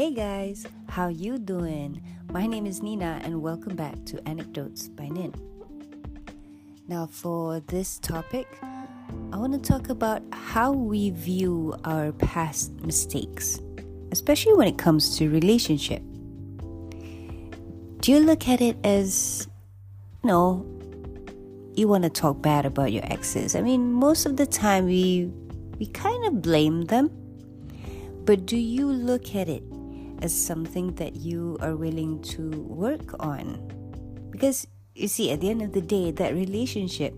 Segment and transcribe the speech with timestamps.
[0.00, 2.00] Hey guys, how you doing?
[2.32, 5.34] My name is Nina and welcome back to Anecdotes by Nin.
[6.88, 8.46] Now for this topic,
[9.30, 13.60] I want to talk about how we view our past mistakes,
[14.10, 16.00] especially when it comes to relationship.
[18.00, 19.48] Do you look at it as
[20.24, 20.64] no,
[21.74, 23.54] you want to talk bad about your exes?
[23.54, 25.30] I mean, most of the time we
[25.78, 27.10] we kind of blame them.
[28.24, 29.62] But do you look at it
[30.22, 33.58] as something that you are willing to work on.
[34.30, 37.14] Because you see, at the end of the day, that relationship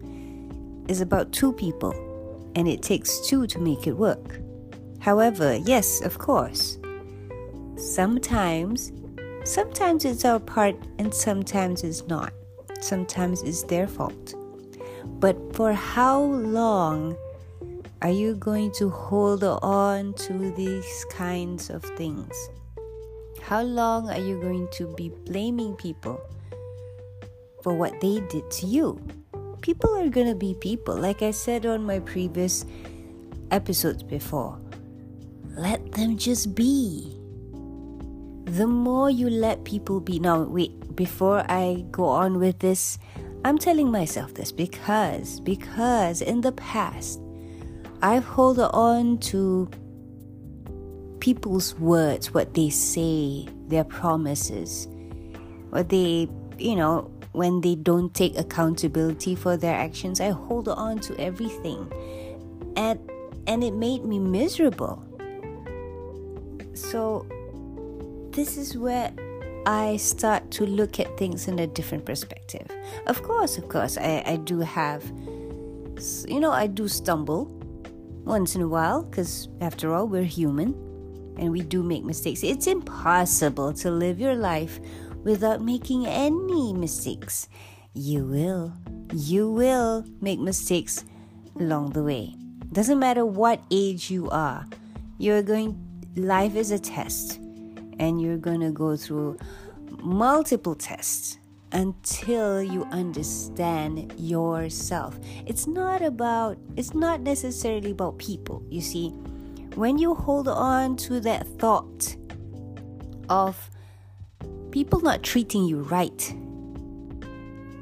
[0.89, 1.93] is about two people,
[2.55, 4.41] and it takes two to make it work.
[5.01, 6.79] However, yes, of course,
[7.77, 8.93] sometimes,
[9.45, 12.33] sometimes it's our part, and sometimes it's not.
[12.81, 14.35] Sometimes it's their fault.
[15.05, 17.17] But for how long
[18.03, 22.35] are you going to hold on to these kinds of things?
[23.53, 26.19] How long are you going to be blaming people
[27.63, 28.99] for what they did to you?
[29.61, 30.97] People are going to be people.
[30.97, 32.65] Like I said on my previous
[33.51, 34.59] episodes before,
[35.51, 37.15] let them just be.
[38.47, 40.19] The more you let people be.
[40.19, 42.99] Now, wait, before I go on with this,
[43.45, 47.21] I'm telling myself this because because in the past
[48.01, 49.69] I've held on to
[51.23, 54.89] people's words, what they say, their promises,
[55.71, 60.99] what they, you know, when they don't take accountability for their actions, I hold on
[60.99, 61.87] to everything.
[62.77, 62.99] And
[63.47, 65.01] and it made me miserable.
[66.75, 67.25] So
[68.33, 69.13] this is where
[69.65, 72.67] I start to look at things in a different perspective.
[73.07, 75.05] Of course, of course, I, I do have,
[76.27, 77.45] you know, I do stumble
[78.25, 80.75] once in a while because after all, we're human
[81.43, 82.45] and we do make mistakes.
[82.45, 84.79] It's impossible to live your life
[85.25, 87.49] without making any mistakes.
[87.95, 88.73] You will.
[89.13, 91.05] You will make mistakes
[91.59, 92.37] along the way.
[92.71, 94.65] Doesn't matter what age you are.
[95.19, 95.77] You're going
[96.15, 97.39] life is a test
[97.99, 99.37] and you're going to go through
[99.99, 101.39] multiple tests
[101.73, 105.19] until you understand yourself.
[105.45, 108.63] It's not about it's not necessarily about people.
[108.71, 109.13] You see,
[109.75, 112.17] when you hold on to that thought
[113.29, 113.71] of
[114.71, 116.35] people not treating you right,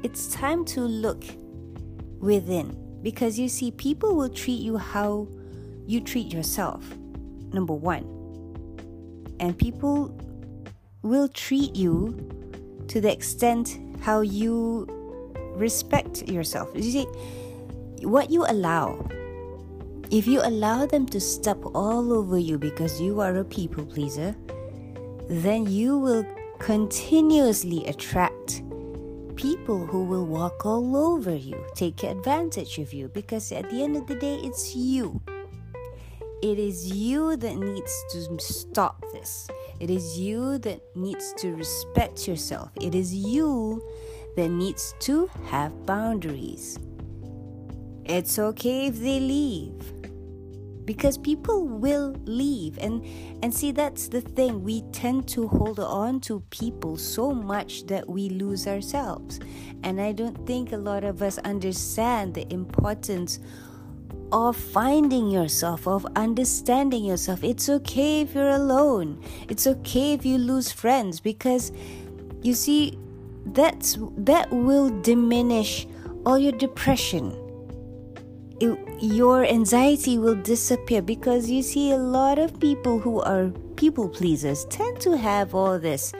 [0.03, 1.23] it's time to look
[2.19, 5.27] within because you see, people will treat you how
[5.87, 6.85] you treat yourself,
[7.51, 8.05] number one.
[9.39, 10.15] And people
[11.01, 12.29] will treat you
[12.87, 14.85] to the extent how you
[15.55, 16.69] respect yourself.
[16.75, 17.05] You see,
[18.05, 19.07] what you allow
[20.11, 24.35] if you allow them to step all over you because you are a people pleaser,
[25.29, 26.25] then you will
[26.59, 28.61] continuously attract
[29.37, 33.95] people who will walk all over you, take advantage of you, because at the end
[33.95, 35.21] of the day, it's you.
[36.43, 39.47] It is you that needs to stop this.
[39.79, 42.69] It is you that needs to respect yourself.
[42.81, 43.81] It is you
[44.35, 46.77] that needs to have boundaries.
[48.03, 50.00] It's okay if they leave
[50.85, 52.77] because people will leave.
[52.79, 53.05] And
[53.43, 54.63] and see that's the thing.
[54.63, 59.39] We tend to hold on to people so much that we lose ourselves.
[59.83, 63.39] And i don't think a lot of us understand the importance
[64.31, 67.43] of finding yourself of understanding yourself.
[67.43, 69.21] It's okay if you're alone.
[69.49, 71.71] It's okay if you lose friends because
[72.41, 72.97] you see
[73.47, 75.87] that's that will diminish
[76.25, 77.35] all your depression
[79.01, 84.65] your anxiety will disappear because you see a lot of people who are people pleasers
[84.65, 86.13] tend to have all this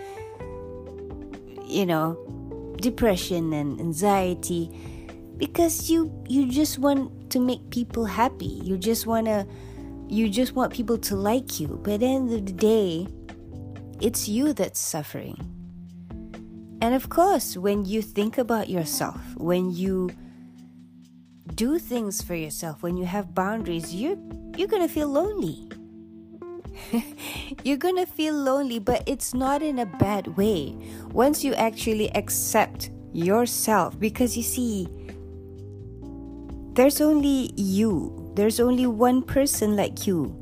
[1.67, 2.17] you know
[2.81, 4.69] depression and anxiety
[5.37, 8.61] because you you just want to make people happy.
[8.63, 9.47] You just want to
[10.07, 11.79] you just want people to like you.
[11.83, 13.07] But at the end of the day
[14.01, 15.37] it's you that's suffering.
[16.81, 20.09] And of course when you think about yourself when you
[21.55, 24.17] do things for yourself, when you have boundaries, you're
[24.57, 25.69] you're gonna feel lonely.
[27.63, 30.75] you're gonna feel lonely, but it's not in a bad way.
[31.11, 34.87] Once you actually accept yourself, because you see,
[36.73, 38.31] there's only you.
[38.35, 40.40] There's only one person like you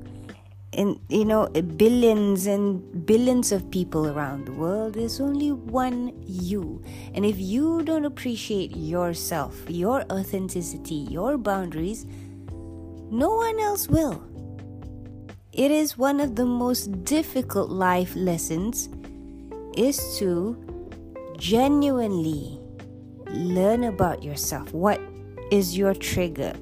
[0.72, 6.84] in you know billions and billions of people around the world there's only one you
[7.14, 12.06] and if you don't appreciate yourself your authenticity your boundaries
[13.10, 14.24] no one else will
[15.52, 18.90] it is one of the most difficult life lessons
[19.76, 20.56] is to
[21.38, 22.60] genuinely
[23.28, 24.74] learn about yourself.
[24.74, 25.02] What
[25.52, 26.54] is your trigger?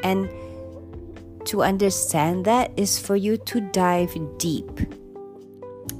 [0.00, 0.30] And
[1.46, 4.80] to understand that is for you to dive deep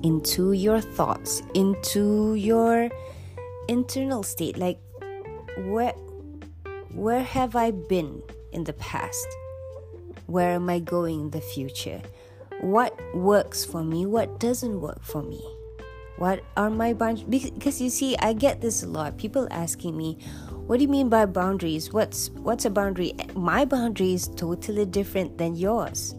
[0.03, 2.91] into your thoughts, into your
[3.69, 4.57] internal state.
[4.57, 4.79] Like,
[5.67, 5.93] where,
[6.93, 9.27] where have I been in the past?
[10.27, 12.03] Where am I going in the future?
[12.61, 14.07] What works for me?
[14.07, 15.43] What doesn't work for me?
[16.17, 17.51] What are my boundaries?
[17.51, 19.19] Because you see, I get this a lot.
[19.19, 20.19] People asking me,
[20.67, 21.93] "What do you mean by boundaries?
[21.93, 26.15] What's what's a boundary?" My boundary is totally different than yours.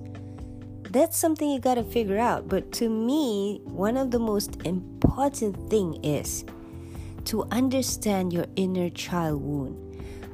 [0.91, 2.47] That's something you got to figure out.
[2.47, 6.45] But to me, one of the most important thing is
[7.25, 9.75] to understand your inner child wound.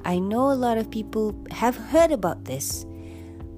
[0.03, 2.85] I know a lot of people have heard about this,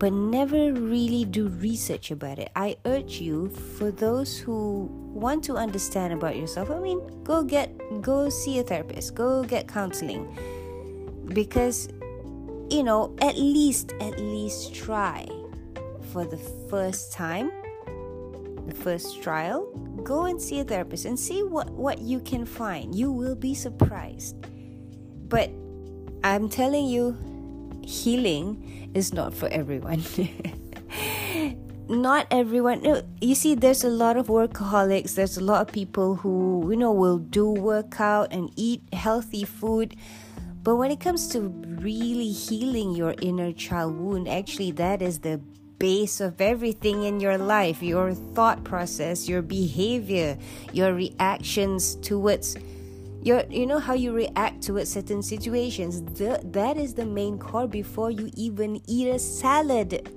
[0.04, 2.52] but never really do research about it.
[2.58, 7.72] I urge you, for those who want to understand about yourself, I mean, go get,
[8.02, 10.28] go see a therapist, go get counseling.
[11.28, 11.88] Because,
[12.70, 15.26] you know, at least, at least try
[16.12, 16.36] for the
[16.70, 17.50] first time,
[18.68, 19.72] the first trial,
[20.04, 22.94] go and see a therapist and see what, what you can find.
[22.94, 24.36] You will be surprised.
[25.30, 25.50] But
[26.26, 27.16] I'm telling you,
[27.86, 30.04] healing is not for everyone.
[31.90, 33.04] not everyone.
[33.22, 35.16] You see there's a lot of workaholics.
[35.16, 39.96] There's a lot of people who you know will do workout and eat healthy food.
[40.64, 45.42] But when it comes to really healing your inner child wound actually that is the
[45.78, 47.84] base of everything in your life.
[47.84, 50.38] Your thought process your behavior
[50.72, 52.56] your reactions towards
[53.24, 56.02] your you know how you react to certain situations.
[56.20, 60.10] The, that is the main core before you even eat a salad.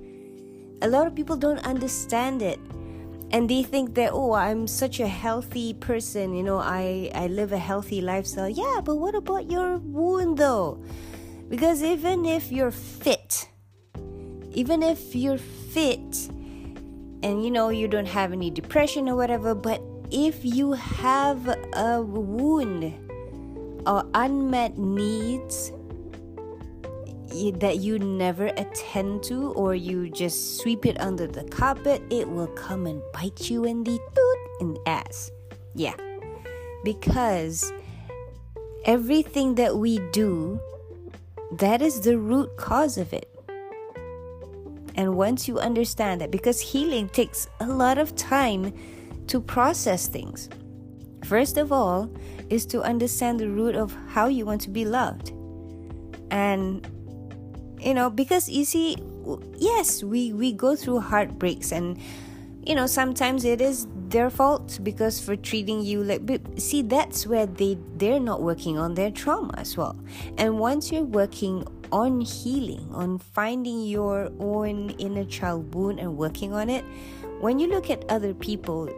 [0.83, 2.59] A lot of people don't understand it.
[3.31, 7.53] And they think that oh i'm such a healthy person you know i i live
[7.53, 8.49] a healthy lifestyle.
[8.49, 10.83] Yeah but what about your wound though?
[11.49, 13.49] Because even if you're fit
[14.53, 16.31] even if you're fit
[17.23, 19.81] and you know you don't have any depression or whatever but
[20.11, 22.95] if you have a wound
[23.87, 25.73] or unmet needs
[27.55, 32.47] that you never attend to or you just sweep it under the carpet, it will
[32.49, 35.31] come and bite you in the toot the ass.
[35.75, 35.95] Yeah.
[36.85, 37.73] Because
[38.85, 40.61] everything that we do,
[41.53, 43.29] that is the root cause of it.
[44.95, 48.73] And once you understand that, because healing takes a lot of time
[49.29, 50.49] to process things.
[51.25, 52.11] First of all,
[52.51, 55.33] is to understand the root of how you want to be loved.
[56.31, 56.87] And
[57.81, 58.97] you know, because you see,
[59.57, 61.99] yes, we we go through heartbreaks and
[62.67, 66.23] you know, sometimes it is their fault because for treating you like
[66.59, 69.97] see that's where they they're not working on their trauma as well.
[70.37, 76.53] And once you're working on healing, on finding your own inner child wound and working
[76.53, 76.85] on it,
[77.41, 78.89] when you look at other people,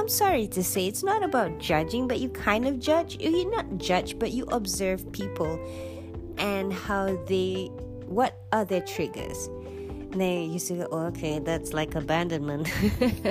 [0.00, 3.20] I'm sorry to say it's not about judging, but you kind of judge.
[3.20, 5.60] You not judge, but you observe people
[6.38, 7.66] and how they
[8.06, 9.50] what are their triggers.
[10.12, 12.72] They used to go, oh, okay, that's like abandonment.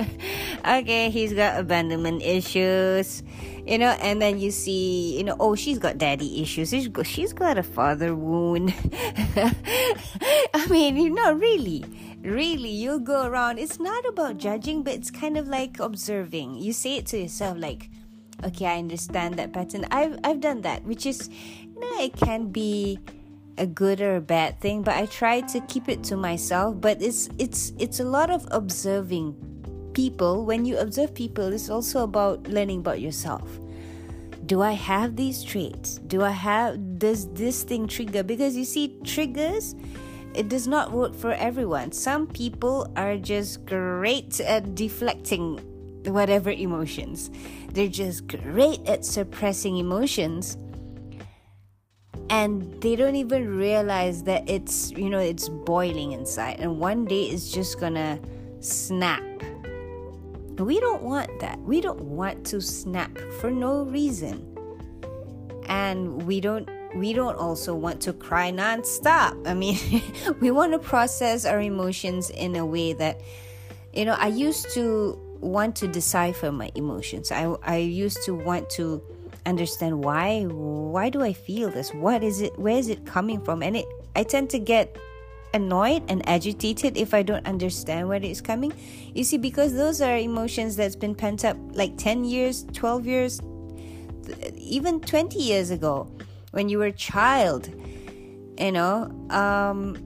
[0.64, 3.24] okay, he's got abandonment issues,
[3.66, 6.70] you know, and then you see, you know, oh, she's got daddy issues.
[6.70, 8.72] She's got, she's got a father wound.
[10.54, 11.84] I mean, you know, really
[12.22, 13.58] really you go around.
[13.58, 16.56] It's not about judging but it's kind of like observing.
[16.56, 17.90] You say it to yourself like
[18.44, 19.86] okay i understand that pattern.
[19.90, 22.98] I've i've done that which is you know it can be
[23.58, 26.80] a good or a bad thing but i try to keep it to myself.
[26.80, 29.34] But it's it's it's a lot of observing
[29.92, 30.44] people.
[30.44, 33.58] When you observe people it's also about learning about yourself.
[34.46, 35.98] Do i have these traits?
[36.06, 38.22] Do i have does this thing trigger?
[38.22, 39.74] Because you see triggers
[40.34, 41.92] it does not work for everyone.
[41.92, 45.58] Some people are just great at deflecting
[46.04, 47.30] whatever emotions.
[47.72, 50.56] They're just great at suppressing emotions.
[52.28, 56.60] And they don't even realize that it's, you know, it's boiling inside.
[56.60, 58.20] And one day it's just gonna
[58.60, 59.22] snap.
[60.58, 61.58] We don't want that.
[61.60, 64.46] We don't want to snap for no reason.
[65.66, 69.46] And we don't we don't also want to cry nonstop.
[69.46, 69.78] I mean,
[70.40, 73.20] we want to process our emotions in a way that,
[73.92, 77.32] you know, I used to want to decipher my emotions.
[77.32, 79.02] I, I used to want to
[79.46, 81.94] understand why why do I feel this?
[81.94, 82.58] What is it?
[82.58, 83.62] Where is it coming from?
[83.62, 84.96] And it I tend to get
[85.54, 88.72] annoyed and agitated if I don't understand where it's coming.
[89.14, 93.40] You see, because those are emotions that's been pent up like 10 years, 12 years,
[94.56, 96.08] even 20 years ago
[96.50, 97.68] when you were a child,
[98.58, 99.10] you know.
[99.30, 99.96] Um,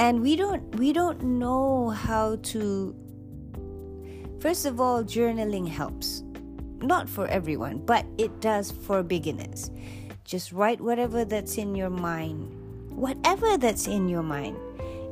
[0.00, 2.96] and we don't we don't know how to
[4.40, 6.22] first of all journaling helps.
[6.82, 9.70] Not for everyone but it does for beginners.
[10.24, 12.50] Just write whatever that's in your mind.
[12.90, 14.56] Whatever that's in your mind.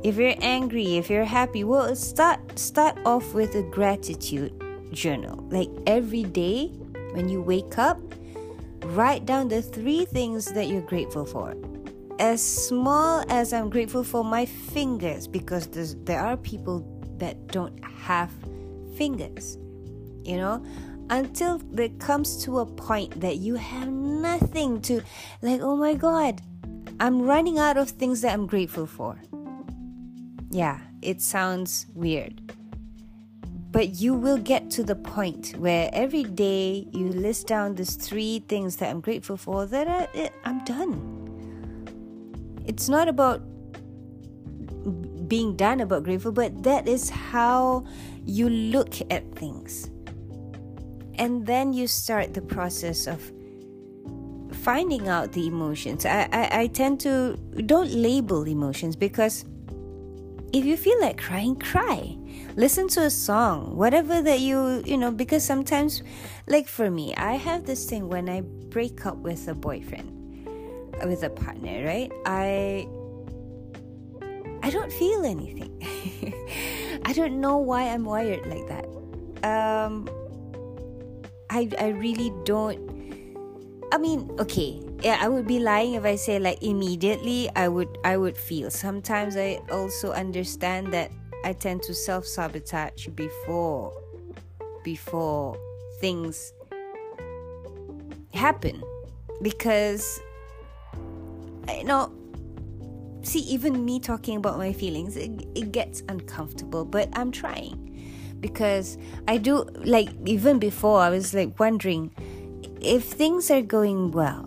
[0.03, 4.53] If you're angry if you're happy well start start off with a gratitude
[4.91, 5.45] journal.
[5.51, 6.69] Like every day
[7.13, 7.99] when you wake up
[8.83, 11.55] write down the three things that you're grateful for
[12.19, 15.67] as small as i'm grateful for my fingers because
[16.03, 16.85] there are people
[17.17, 18.31] that don't have
[18.97, 19.57] fingers
[20.23, 20.63] you know
[21.11, 25.01] until there comes to a point that you have nothing to
[25.41, 26.41] like oh my god
[27.01, 29.21] I'm running out of things that I'm grateful for.
[30.51, 32.41] Yeah, it sounds weird.
[33.71, 38.39] But you will get to the point where every day you list down these three
[38.47, 41.15] things that I'm grateful for that I, eh, I'm done.
[42.65, 43.41] It's not about
[45.27, 47.85] being done about grateful, but that is how
[48.25, 49.89] you look at things.
[51.15, 53.21] And then you start the process of
[54.51, 56.05] finding out the emotions.
[56.05, 59.45] I, I, I tend to don't label emotions because
[60.53, 62.17] if you feel like crying, cry.
[62.59, 66.03] Listen to a song, whatever that you, you know, because sometimes,
[66.45, 70.11] like for me, I have this thing when I break up with a boyfriend,
[71.05, 72.11] with a partner, right?
[72.25, 72.85] I.
[74.61, 75.71] I don't feel anything.
[77.05, 78.83] I don't know why I'm wired like that.
[79.47, 80.09] Um,
[81.49, 82.75] I I really don't
[83.91, 87.97] I mean, okay, yeah, I would be lying if I say like immediately I would
[88.03, 88.69] I would feel.
[88.69, 91.11] Sometimes I also understand that
[91.43, 93.93] I tend to self-sabotage before
[94.83, 95.57] before
[95.99, 96.53] things
[98.33, 98.81] happen
[99.41, 100.19] because
[101.67, 102.11] you know
[103.21, 108.97] see even me talking about my feelings it, it gets uncomfortable but i'm trying because
[109.27, 112.09] i do like even before i was like wondering
[112.81, 114.43] if things are going well,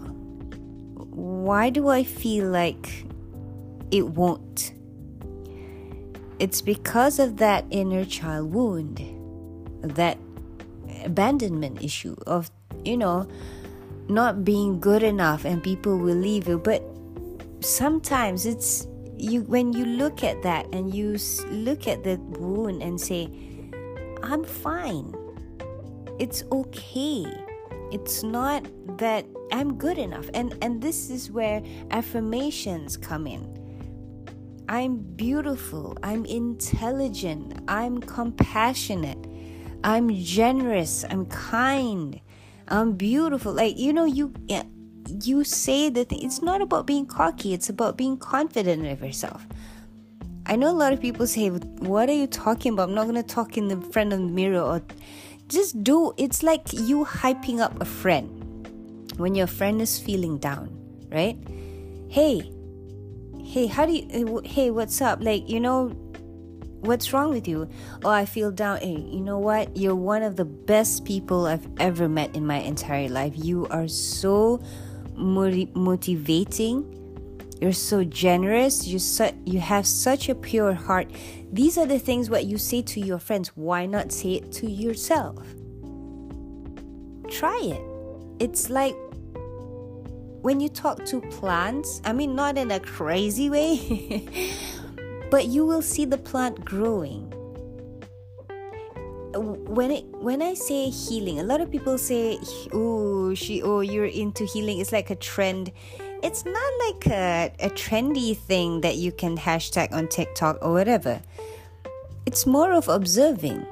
[1.10, 3.06] why do I feel like
[3.90, 4.72] it won't?
[6.42, 8.98] It's because of that inner child wound,
[9.82, 10.18] that
[11.04, 12.50] abandonment issue of,
[12.84, 13.28] you know,
[14.08, 16.58] not being good enough and people will leave you.
[16.58, 16.82] But
[17.60, 21.16] sometimes it's you when you look at that and you
[21.50, 23.30] look at the wound and say,
[24.24, 25.14] I'm fine.
[26.18, 27.24] It's okay
[27.92, 30.28] it's not that I'm good enough.
[30.32, 33.61] And and this is where affirmations come in.
[34.72, 39.18] I'm beautiful, I'm intelligent, I'm compassionate,
[39.84, 42.18] I'm generous, I'm kind,
[42.68, 43.52] I'm beautiful.
[43.52, 44.62] Like you know you eh,
[45.22, 49.46] you say that it's not about being cocky, it's about being confident of yourself.
[50.46, 52.88] I know a lot of people say, What are you talking about?
[52.88, 54.80] I'm not going to talk in the front of the mirror or
[55.48, 60.70] just do it's like you hyping up a friend when your friend is feeling down
[61.10, 61.36] right
[62.08, 62.50] hey
[63.52, 65.18] hey how do you eh, hey what's up?
[65.22, 65.88] Like you know
[66.80, 67.68] what's wrong with you?
[68.02, 68.78] Oh i feel down.
[68.78, 69.76] Hey you know what?
[69.76, 73.34] You're one of the best people i've ever met in my entire life.
[73.36, 74.62] You are so
[75.14, 76.98] motivating.
[77.60, 78.86] You're so generous.
[78.86, 81.10] You su- you have such a pure heart.
[81.52, 83.48] These are the things what you say to your friends.
[83.54, 85.36] Why not say it to yourself?
[87.28, 87.82] Try it.
[88.40, 88.96] It's like
[90.42, 94.28] when you talk to plants, I mean, not in a crazy way,
[95.30, 97.32] but you will see the plant growing.
[99.34, 102.38] When it when I say healing, a lot of people say,
[102.72, 105.72] "Oh, she, oh, you're into healing." It's like a trend
[106.22, 111.20] it's not like a, a trendy thing that you can hashtag on TikTok or whatever.
[112.26, 113.66] It's more of observing.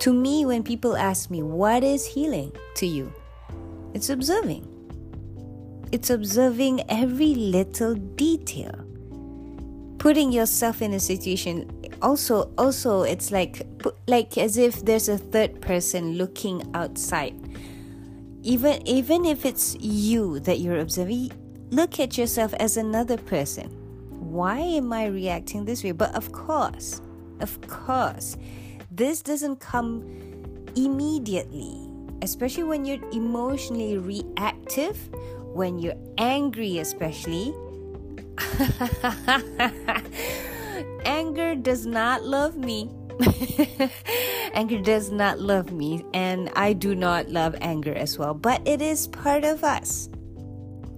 [0.00, 3.12] To me, when people ask me, what is healing to you?
[3.92, 4.69] It's observing.
[5.92, 8.84] It's observing every little detail.
[9.98, 11.70] Putting yourself in a situation
[12.00, 13.66] also also it's like
[14.08, 17.34] like as if there's a third person looking outside
[18.42, 21.30] even even if it's you that you're observing
[21.70, 23.68] Look at yourself as another person.
[24.10, 25.92] Why am I reacting this way?
[25.92, 27.00] But of course,
[27.38, 28.36] of course,
[28.90, 30.02] this doesn't come
[30.74, 31.88] immediately,
[32.22, 34.98] especially when you're emotionally reactive,
[35.52, 37.54] when you're angry, especially.
[41.04, 42.90] anger does not love me.
[44.54, 48.80] anger does not love me, and I do not love anger as well, but it
[48.80, 50.08] is part of us.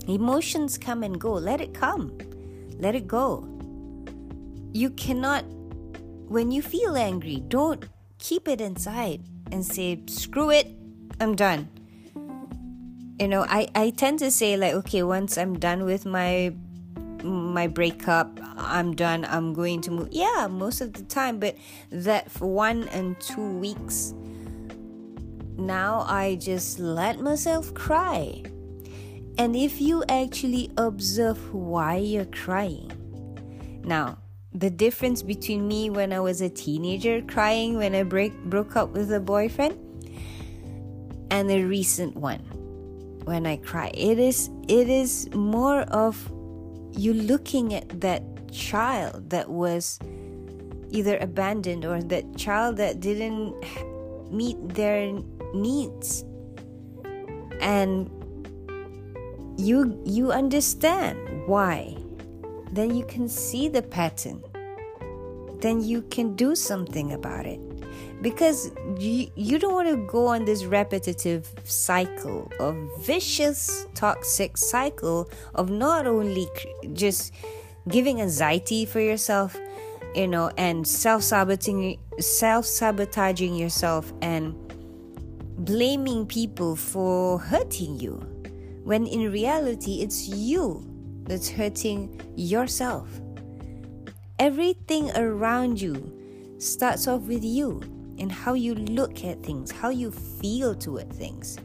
[0.08, 1.32] Emotions come and go.
[1.32, 2.16] Let it come,
[2.78, 3.48] let it go.
[4.72, 5.44] You cannot,
[6.28, 7.84] when you feel angry, don't
[8.18, 10.68] keep it inside and say, screw it,
[11.20, 11.68] I'm done.
[13.18, 16.54] You know, I, I tend to say, like, okay, once I'm done with my
[17.24, 21.56] my breakup i'm done i'm going to move yeah most of the time but
[21.90, 24.14] that for one and two weeks
[25.56, 28.42] now i just let myself cry.
[29.38, 32.90] And if you actually observe why you're crying
[33.84, 34.18] now
[34.52, 38.90] the difference between me when i was a teenager crying when i break broke up
[38.90, 39.78] with a boyfriend
[41.30, 42.61] and the recent one
[43.24, 43.90] when i cry.
[43.94, 46.16] It is it is more of
[46.92, 49.98] you looking at that child that was
[50.90, 53.54] either abandoned or that child that didn't
[54.30, 55.12] meet their
[55.54, 56.24] needs.
[57.60, 58.10] And
[59.58, 61.96] you you understand why.
[62.72, 64.42] Then you can see the pattern.
[65.60, 67.60] Then you can do something about it
[68.22, 75.28] because you, you don't want to go on this repetitive cycle of vicious toxic cycle
[75.54, 76.48] of not only
[76.92, 77.34] just
[77.88, 79.58] giving anxiety for yourself
[80.14, 84.54] you know and self-sabotaging self-sabotaging yourself and
[85.64, 88.14] blaming people for hurting you
[88.84, 90.84] when in reality it's you
[91.24, 93.08] that's hurting yourself.
[94.38, 96.12] Everything around you
[96.58, 97.80] starts off with you
[98.22, 101.58] and how you look at things, how you feel toward things.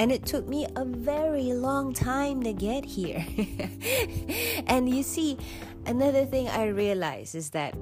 [0.00, 3.24] And it took me a very long time to get here.
[4.66, 5.38] and you see,
[5.86, 7.76] another thing I realized is that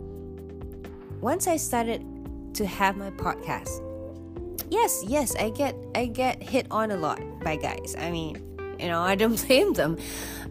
[1.22, 2.04] once I started
[2.52, 3.80] to have my podcast,
[4.68, 7.96] yes, yes, I get I get hit on a lot by guys.
[7.98, 8.36] I mean,
[8.78, 9.96] you know, I don't blame them.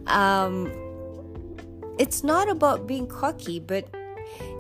[0.08, 0.72] Um,
[2.00, 3.88] it's not about being cocky, but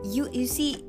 [0.04, 0.84] you you see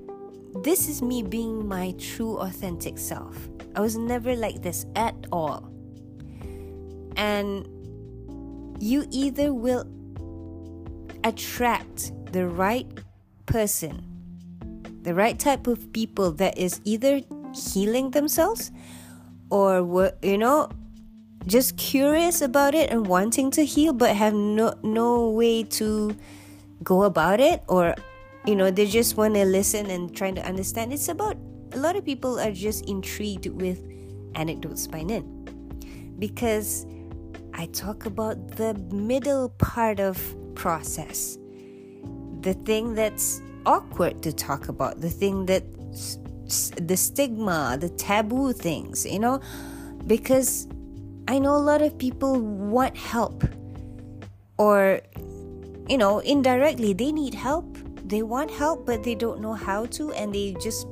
[0.55, 3.49] this is me being my true, authentic self.
[3.75, 5.71] I was never like this at all.
[7.17, 7.67] And
[8.79, 9.87] you either will
[11.25, 12.87] attract the right
[13.47, 14.05] person,
[15.03, 17.21] the right type of people that is either
[17.55, 18.71] healing themselves
[19.51, 20.69] or, you know,
[21.47, 26.15] just curious about it and wanting to heal but have no no way to
[26.85, 27.95] go about it or
[28.47, 30.93] you know they just want to listen and trying to understand.
[30.93, 31.37] It's about
[31.73, 33.81] a lot of people are just intrigued with
[34.35, 35.53] anecdotes by nin eh?
[36.19, 36.87] because
[37.55, 40.19] i talk about the middle part of
[40.55, 41.39] process.
[42.41, 45.63] The thing that's awkward to talk about the thing that
[46.77, 49.41] the stigma the taboo things you know?
[50.07, 50.67] Because
[51.29, 53.45] i know a lot of people want help.
[54.59, 55.01] Or
[55.89, 57.72] you know indirectly they need help
[58.13, 60.87] they want help but they don't know how to and they just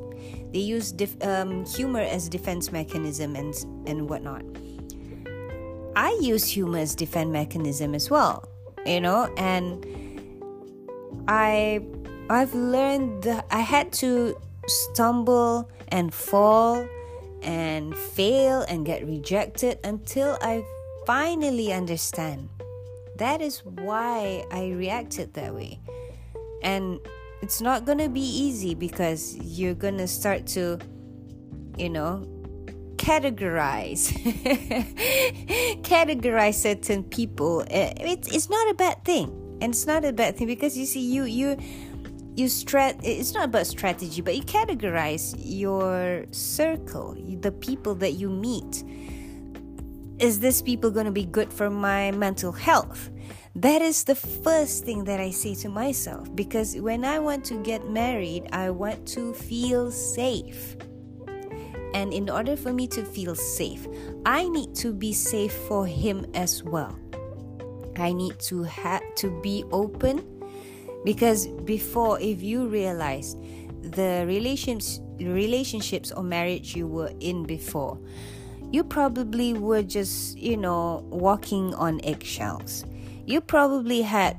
[0.53, 3.55] they use dif- um, humor as defense mechanism and
[3.87, 4.43] and whatnot.
[5.97, 8.49] I use humor as defense mechanism as well
[8.87, 9.85] you know and
[11.29, 11.81] i
[12.31, 14.35] i've learned that i had to
[14.67, 16.87] stumble and fall
[17.43, 20.63] and fail and get rejected until i
[21.07, 22.49] finally understand.
[23.17, 25.81] That is why i reacted that way
[26.63, 26.99] and
[27.43, 30.79] it's not gonna be easy because you're gonna start to
[31.77, 32.27] you know
[33.01, 34.13] categorize
[35.83, 37.65] categorize certain people.
[37.71, 39.29] Eh, it's, it's not a bad thing.
[39.63, 41.57] And it's not a bad thing because you see you you
[42.37, 48.29] you strat it's not about strategy but you categorize your circle the people that you
[48.31, 48.85] meet.
[50.19, 53.11] Is this people going to be good for my mental health
[53.57, 57.63] that is the first thing that I say to myself because when I want to
[57.63, 60.77] get married, I want to feel safe.
[61.93, 63.87] And in order for me to feel safe,
[64.25, 66.97] I need to be safe for him as well.
[67.97, 70.25] I need to have to be open
[71.05, 73.37] because before if you realize
[73.83, 77.99] the relationships relationships or marriage you were in before
[78.71, 82.85] you probably were just you know walking on eggshells
[83.31, 84.37] you probably had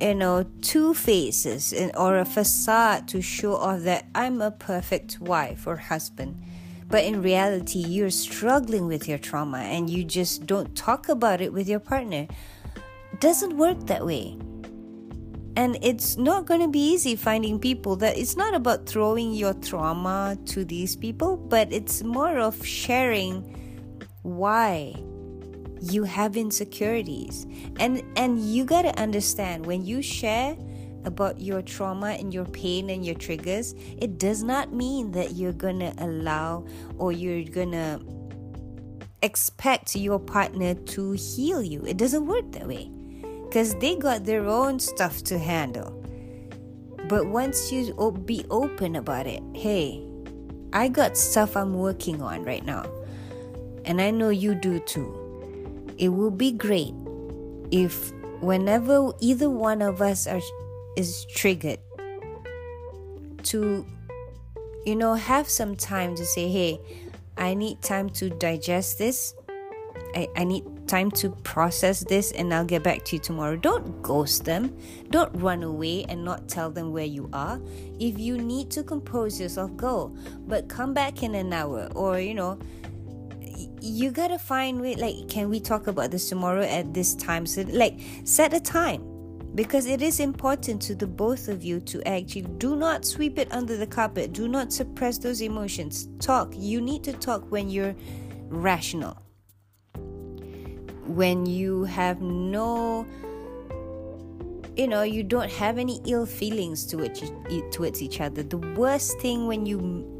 [0.00, 5.66] you know two faces or a facade to show off that I'm a perfect wife
[5.66, 6.42] or husband.
[6.88, 11.52] But in reality you're struggling with your trauma and you just don't talk about it
[11.52, 12.26] with your partner.
[13.20, 14.38] Doesn't work that way.
[15.56, 19.54] And it's not going to be easy finding people that it's not about throwing your
[19.54, 23.40] trauma to these people but it's more of sharing
[24.22, 24.94] why
[25.80, 27.46] you have insecurities
[27.78, 30.56] and and you got to understand when you share
[31.04, 35.52] about your trauma and your pain and your triggers it does not mean that you're
[35.52, 36.66] going to allow
[36.98, 38.00] or you're going to
[39.22, 42.90] expect your partner to heal you it doesn't work that way
[43.56, 45.90] because they got their own stuff to handle.
[47.08, 47.94] But once you
[48.26, 50.04] be open about it, hey,
[50.74, 52.84] I got stuff I'm working on right now,
[53.86, 55.25] and I know you do too.
[55.98, 56.94] It will be great
[57.70, 60.40] if whenever either one of us are
[60.96, 61.78] is triggered
[63.42, 63.84] to
[64.84, 66.80] you know have some time to say hey
[67.36, 69.34] i need time to digest this
[70.14, 73.56] I, I need time to process this and I'll get back to you tomorrow.
[73.56, 74.76] Don't ghost them.
[75.10, 77.60] Don't run away and not tell them where you are.
[78.00, 80.16] If you need to compose yourself, go.
[80.46, 82.58] But come back in an hour or, you know,
[83.80, 87.46] you gotta find way like can we talk about this tomorrow at this time?
[87.46, 89.12] So like set a time.
[89.54, 93.50] Because it is important to the both of you to actually do not sweep it
[93.52, 94.34] under the carpet.
[94.34, 96.08] Do not suppress those emotions.
[96.18, 96.52] Talk.
[96.54, 97.96] You need to talk when you're
[98.48, 99.16] rational.
[101.06, 103.06] When you have no
[104.76, 107.22] you know you don't have any ill feelings towards
[107.70, 108.42] towards each other.
[108.42, 109.78] The worst thing when you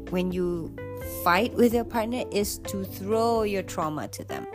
[0.09, 0.75] when you
[1.23, 4.45] fight with your partner is to throw your trauma to them.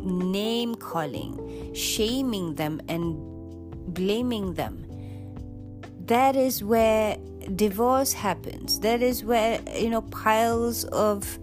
[0.00, 3.14] Name calling shaming them and
[3.94, 4.84] blaming them.
[6.06, 7.16] That is where
[7.54, 8.80] divorce happens.
[8.80, 11.38] That is where you know piles of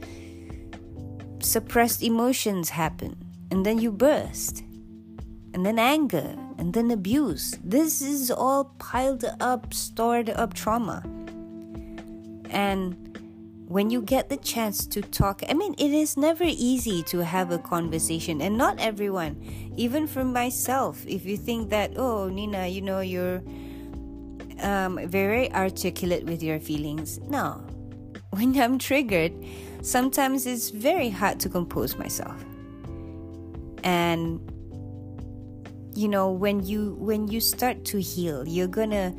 [1.39, 3.15] suppressed emotions happen.
[3.51, 4.63] And then you burst,
[5.53, 7.57] and then anger, and then abuse.
[7.63, 11.03] This is all piled up, stored up trauma.
[12.49, 13.04] And
[13.67, 17.51] when you get the chance to talk, I mean, it is never easy to have
[17.51, 19.41] a conversation, and not everyone,
[19.75, 21.05] even for myself.
[21.07, 23.41] If you think that, oh, Nina, you know, you're
[24.61, 27.63] um, very articulate with your feelings, no.
[28.31, 29.33] When I'm triggered,
[29.81, 32.43] sometimes it's very hard to compose myself
[33.85, 34.41] and
[35.95, 39.13] you know when you when you start to heal you're gonna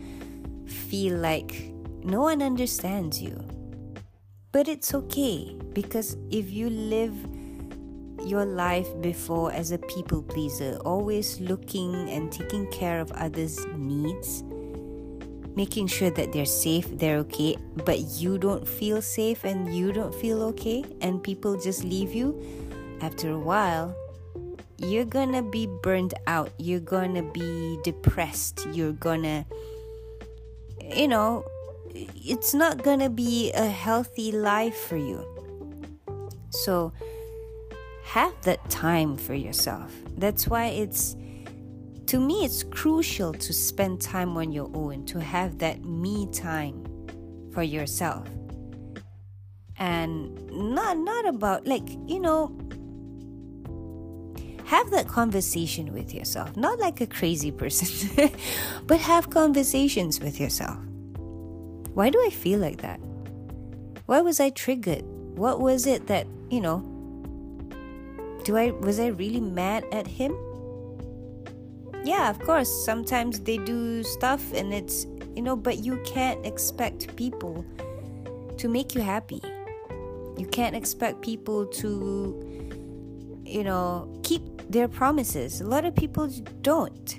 [0.67, 3.41] feel like no one understands you
[4.53, 7.15] but it's okay because if you live
[8.25, 14.43] your life before as a people pleaser always looking and taking care of others needs
[15.55, 20.15] making sure that they're safe they're okay but you don't feel safe and you don't
[20.15, 22.35] feel okay and people just leave you
[23.01, 23.95] after a while
[24.79, 29.47] you're gonna be burned out you're gonna be depressed you're gonna
[30.95, 31.45] you know
[32.15, 35.25] it's not gonna be a healthy life for you
[36.51, 36.93] so
[38.05, 41.17] have that time for yourself that's why it's
[42.07, 46.85] to me it's crucial to spend time on your own to have that me time
[47.53, 48.29] for yourself
[49.79, 52.57] and not not about like you know
[54.67, 56.57] have that conversation with yourself.
[56.57, 58.31] Not like a crazy person,
[58.87, 60.79] but have conversations with yourself.
[61.97, 63.01] Why do I feel like that?
[64.05, 65.03] Why was I triggered?
[65.35, 66.81] What was it that, you know,
[68.45, 70.37] do I was I really mad at him?
[72.05, 77.17] Yeah, of course, sometimes they do stuff and it's, you know, but you can't expect
[77.17, 77.65] people
[78.59, 79.41] to make you happy.
[80.37, 85.63] You can't expect people to, you know, keep their promises.
[85.63, 86.29] A lot of people
[86.61, 87.17] don't.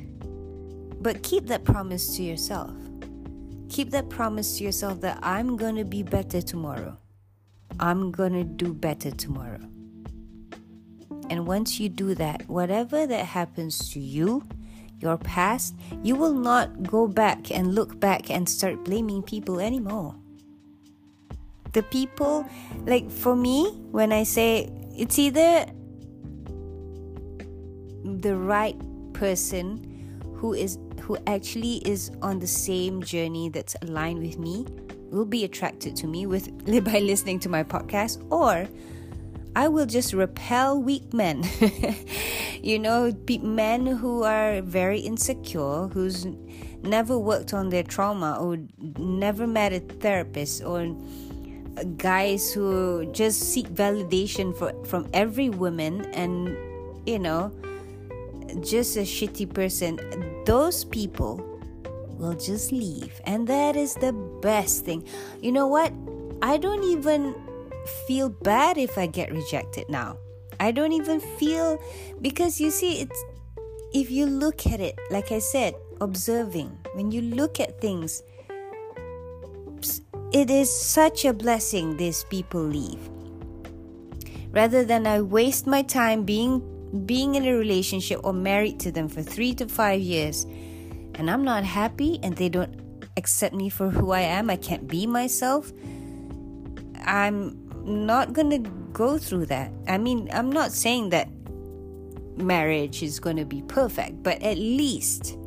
[1.01, 2.69] But keep that promise to yourself.
[3.69, 6.97] Keep that promise to yourself that I'm to be better tomorrow.
[7.79, 9.59] I'm to do better tomorrow.
[11.29, 14.43] And once you do that, whatever that happens to you,
[14.99, 20.15] your past, you will not go back and look back and start blaming people anymore.
[21.73, 22.45] The people,
[22.85, 25.65] like for me, when I say it's either
[28.03, 28.77] the right
[29.13, 29.83] person
[30.35, 34.65] who is who actually is on the same journey that's aligned with me
[35.09, 36.51] will be attracted to me with
[36.83, 38.67] by listening to my podcast or
[39.55, 41.43] I will just repel weak men.
[42.61, 46.27] you know, men who are very insecure, who's
[46.83, 48.59] never worked on their trauma or
[48.99, 50.95] never met a therapist or
[51.97, 56.55] guys who just seek validation for, from every woman and
[57.07, 57.51] you know
[58.61, 59.99] just a shitty person,
[60.47, 61.43] those people
[62.17, 63.19] will just leave.
[63.25, 65.03] And that is the best thing.
[65.41, 65.91] You know what?
[66.41, 67.35] I don't even
[68.07, 70.17] feel bad if I get rejected now.
[70.59, 71.77] I don't even feel
[72.21, 73.23] because you see it's
[73.93, 78.23] if you look at it like I said, observing, when you look at things
[80.33, 83.09] it is such a blessing these people leave.
[84.51, 86.61] Rather than I waste my time being
[87.05, 90.45] being in a relationship or married to them for 3 to 5 years
[91.15, 92.73] and I'm not happy and they don't
[93.17, 95.73] accept me for who I am, I can't be myself.
[97.03, 99.71] I'm not to go through that.
[99.87, 101.27] I mean, I'm not saying that
[102.37, 105.37] marriage is to be perfect, but at least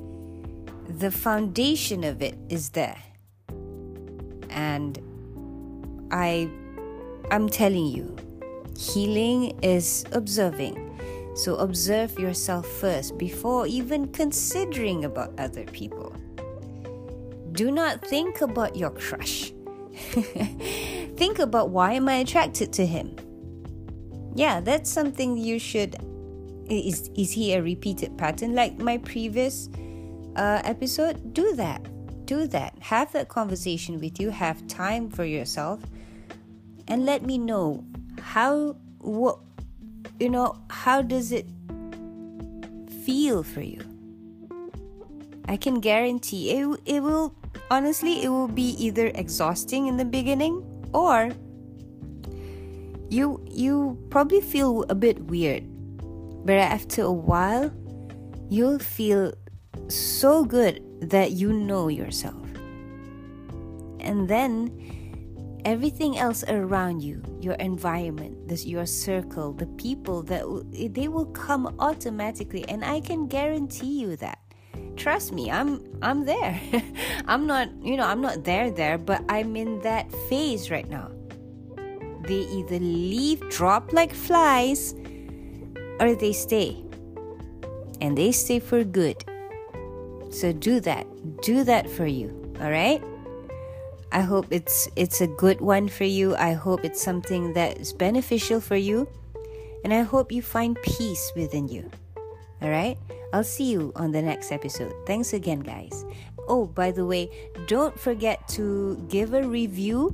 [0.89, 2.99] the foundation of it is there.
[4.51, 4.99] And
[6.11, 6.51] I
[7.31, 8.17] I'm telling you,
[8.77, 10.75] healing is observing.
[11.35, 16.15] So observe yourself first before even considering about other people.
[17.53, 19.53] Do not think about your crush.
[21.17, 23.17] think about why am I attracted to him?
[24.35, 25.97] Yeah, that's something you should
[26.71, 29.69] is is he a repeated pattern like my previous
[30.37, 31.35] uh, episode?
[31.35, 31.85] Do that.
[32.27, 32.79] Do that.
[32.81, 34.31] Have that conversation with you.
[34.31, 35.81] Have time for yourself,
[36.87, 37.85] and let me know
[38.21, 39.41] how what
[40.21, 41.47] you know, how does it
[43.05, 43.81] feel for you?
[45.49, 47.35] I can guarantee it, it will,
[47.71, 51.31] honestly, it will be either exhausting in the beginning or
[53.11, 55.65] you you probably feel a bit weird
[56.47, 57.73] but after a while
[58.49, 59.35] you'll feel
[59.89, 62.47] so good that you know yourself
[63.99, 64.71] and then
[65.65, 70.43] everything else around you your environment this your circle the people that
[70.95, 74.39] they will come automatically and i can guarantee you that.
[74.97, 76.61] Trust me i'm i'm there.
[77.27, 81.11] I'm not you know i'm not there there but i'm in that phase right now.
[82.23, 84.95] They either leave drop like flies
[86.01, 86.85] or they stay.
[88.01, 89.25] And they stay for good.
[90.31, 91.07] So do that.
[91.43, 93.03] Do that for you all right
[94.13, 96.35] I hope it's it's a good one for you.
[96.37, 99.09] I hope it's something that is beneficial for you.
[99.85, 101.91] And I hope you find peace within you.
[102.61, 102.99] All right?
[103.33, 104.93] I'll see you on the next episode.
[105.07, 106.05] Thanks again, guys.
[106.49, 107.31] Oh, by the way,
[107.67, 110.13] don't forget to give a review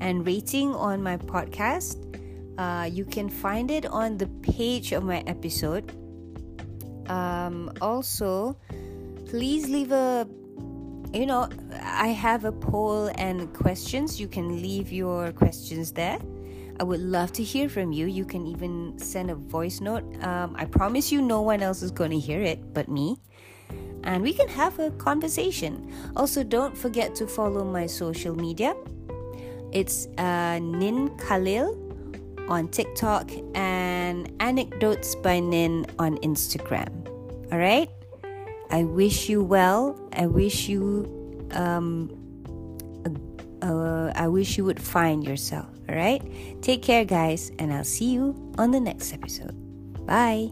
[0.00, 2.02] and rating on my podcast.
[2.58, 5.92] Uh, you can find it on the page of my episode.
[7.08, 8.58] Um, also,
[9.26, 10.28] please leave a
[11.16, 11.48] you know,
[11.82, 14.20] I have a poll and questions.
[14.20, 16.18] You can leave your questions there.
[16.78, 18.06] I would love to hear from you.
[18.06, 20.04] You can even send a voice note.
[20.22, 23.16] Um, I promise you, no one else is going to hear it but me.
[24.04, 25.92] And we can have a conversation.
[26.16, 28.74] Also, don't forget to follow my social media.
[29.72, 31.82] It's uh, Nin Khalil
[32.48, 36.90] on TikTok and Anecdotes by Nin on Instagram.
[37.50, 37.90] All right?
[38.70, 39.98] I wish you well.
[40.12, 42.10] I wish you, um,
[43.62, 45.66] uh, I wish you would find yourself.
[45.88, 46.22] All right.
[46.62, 49.54] Take care, guys, and I'll see you on the next episode.
[50.06, 50.50] Bye.